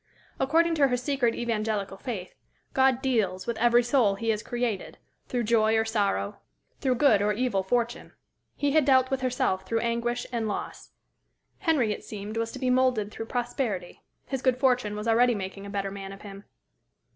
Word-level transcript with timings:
According 0.39 0.73
to 0.81 0.87
her 0.87 0.97
secret 0.97 1.35
Evangelical 1.35 1.95
faith, 1.97 2.33
God 2.73 3.03
"deals" 3.03 3.45
with 3.45 3.55
every 3.59 3.83
soul 3.83 4.15
he 4.15 4.29
has 4.29 4.41
created 4.41 4.97
through 5.27 5.43
joy 5.43 5.77
or 5.77 5.85
sorrow, 5.85 6.39
through 6.79 6.95
good 6.95 7.21
or 7.21 7.33
evil 7.33 7.61
fortune. 7.61 8.13
He 8.55 8.71
had 8.71 8.83
dealt 8.83 9.11
with 9.11 9.21
herself 9.21 9.63
through 9.63 9.81
anguish 9.81 10.25
and 10.31 10.47
loss. 10.47 10.89
Henry, 11.59 11.93
it 11.93 12.03
seemed, 12.03 12.35
was 12.37 12.51
to 12.53 12.57
be 12.57 12.71
moulded 12.71 13.11
through 13.11 13.27
prosperity. 13.27 14.01
His 14.25 14.41
good 14.41 14.57
fortune 14.57 14.95
was 14.95 15.07
already 15.07 15.35
making 15.35 15.67
a 15.67 15.69
better 15.69 15.91
man 15.91 16.11
of 16.11 16.23
him. 16.23 16.45